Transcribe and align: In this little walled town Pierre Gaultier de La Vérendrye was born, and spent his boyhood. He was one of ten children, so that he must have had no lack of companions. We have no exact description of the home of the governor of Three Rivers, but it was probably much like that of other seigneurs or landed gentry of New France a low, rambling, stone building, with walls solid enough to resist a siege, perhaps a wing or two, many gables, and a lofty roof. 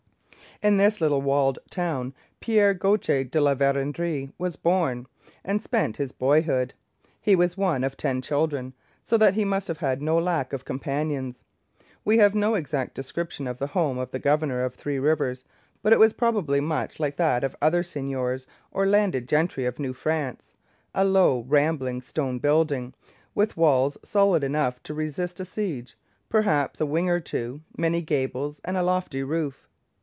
In 0.63 0.77
this 0.77 1.01
little 1.01 1.23
walled 1.23 1.57
town 1.71 2.13
Pierre 2.39 2.75
Gaultier 2.75 3.23
de 3.23 3.41
La 3.41 3.55
Vérendrye 3.55 4.31
was 4.37 4.57
born, 4.57 5.07
and 5.43 5.59
spent 5.59 5.97
his 5.97 6.11
boyhood. 6.11 6.75
He 7.19 7.35
was 7.35 7.57
one 7.57 7.83
of 7.83 7.97
ten 7.97 8.21
children, 8.21 8.75
so 9.03 9.17
that 9.17 9.33
he 9.33 9.43
must 9.43 9.67
have 9.67 9.79
had 9.79 10.03
no 10.03 10.19
lack 10.19 10.53
of 10.53 10.63
companions. 10.63 11.43
We 12.05 12.19
have 12.19 12.35
no 12.35 12.53
exact 12.53 12.93
description 12.93 13.47
of 13.47 13.57
the 13.57 13.65
home 13.73 13.97
of 13.97 14.11
the 14.11 14.19
governor 14.19 14.63
of 14.63 14.75
Three 14.75 14.99
Rivers, 14.99 15.43
but 15.81 15.93
it 15.93 15.97
was 15.97 16.13
probably 16.13 16.61
much 16.61 16.99
like 16.99 17.17
that 17.17 17.43
of 17.43 17.55
other 17.59 17.81
seigneurs 17.81 18.45
or 18.69 18.85
landed 18.85 19.27
gentry 19.27 19.65
of 19.65 19.79
New 19.79 19.93
France 19.93 20.51
a 20.93 21.03
low, 21.03 21.43
rambling, 21.47 22.03
stone 22.03 22.37
building, 22.37 22.93
with 23.33 23.57
walls 23.57 23.97
solid 24.03 24.43
enough 24.43 24.83
to 24.83 24.93
resist 24.93 25.39
a 25.39 25.45
siege, 25.45 25.97
perhaps 26.29 26.79
a 26.79 26.85
wing 26.85 27.09
or 27.09 27.19
two, 27.19 27.61
many 27.75 28.03
gables, 28.03 28.61
and 28.63 28.77
a 28.77 28.83
lofty 28.83 29.23
roof. 29.23 29.67